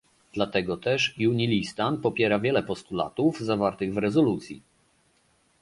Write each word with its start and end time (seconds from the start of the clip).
Dlatego 0.33 0.77
też 0.77 1.13
Junilistan 1.17 1.97
popiera 1.97 2.39
wiele 2.39 2.63
postulatów 2.63 3.39
zawartych 3.39 3.93
w 3.93 3.97
rezolucji 3.97 4.61